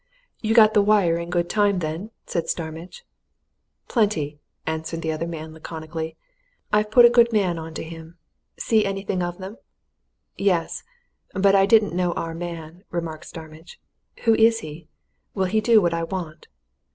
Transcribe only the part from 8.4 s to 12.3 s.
See anything of them?" "Yes but I didn't know